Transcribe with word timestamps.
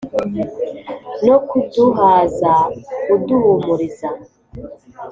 no 1.25 1.35
kuduhaza 1.47 2.53
uduhumuriza 3.13 4.09